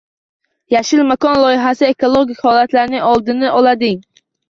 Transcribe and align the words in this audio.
“Yashil 0.75 1.03
makon” 1.11 1.37
loyihasi 1.45 1.91
ekologik 1.91 2.43
halokatlarning 2.49 3.09
oldini 3.15 3.57
olading 3.63 4.05